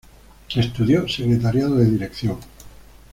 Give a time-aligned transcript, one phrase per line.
[0.55, 2.39] Estudió Secretariado de Dirección.